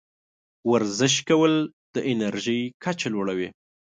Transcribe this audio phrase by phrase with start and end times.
[0.71, 1.53] ورزش کول
[1.93, 3.49] د انرژۍ کچه لوړوي.